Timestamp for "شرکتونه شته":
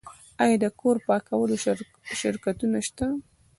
2.21-3.05